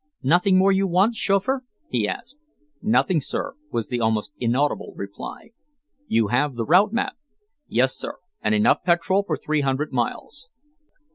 [0.23, 2.39] "Nothing more you want, chauffeur?" he asked.
[2.81, 5.51] "Nothing, sir," was the almost inaudible reply.
[6.07, 7.13] "You have the route map?"
[7.67, 10.49] "Yes, sir, and enough petrol for three hundred miles."